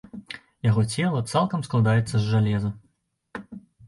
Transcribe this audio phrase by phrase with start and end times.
[0.67, 2.69] Яго цела цалкам складаецца з жалеза.